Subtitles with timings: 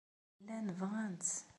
[0.41, 1.33] Llan bɣan-tt.